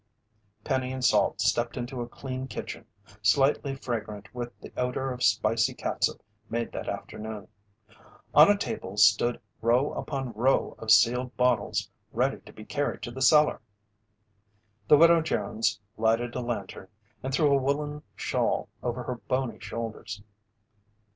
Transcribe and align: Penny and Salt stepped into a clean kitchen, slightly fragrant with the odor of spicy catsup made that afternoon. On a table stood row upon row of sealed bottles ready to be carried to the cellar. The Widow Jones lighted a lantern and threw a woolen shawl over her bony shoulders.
Penny 0.63 0.91
and 0.91 1.05
Salt 1.05 1.39
stepped 1.41 1.77
into 1.77 2.01
a 2.01 2.09
clean 2.09 2.47
kitchen, 2.47 2.85
slightly 3.21 3.75
fragrant 3.75 4.33
with 4.33 4.51
the 4.59 4.73
odor 4.75 5.11
of 5.11 5.21
spicy 5.21 5.75
catsup 5.75 6.23
made 6.49 6.71
that 6.71 6.89
afternoon. 6.89 7.47
On 8.33 8.49
a 8.49 8.57
table 8.57 8.97
stood 8.97 9.39
row 9.61 9.93
upon 9.93 10.31
row 10.31 10.73
of 10.79 10.89
sealed 10.89 11.37
bottles 11.37 11.87
ready 12.13 12.39
to 12.39 12.51
be 12.51 12.65
carried 12.65 13.03
to 13.03 13.11
the 13.11 13.21
cellar. 13.21 13.61
The 14.87 14.97
Widow 14.97 15.21
Jones 15.21 15.79
lighted 15.97 16.33
a 16.33 16.41
lantern 16.41 16.87
and 17.21 17.31
threw 17.31 17.51
a 17.53 17.59
woolen 17.61 18.01
shawl 18.15 18.69
over 18.81 19.03
her 19.03 19.21
bony 19.27 19.59
shoulders. 19.59 20.23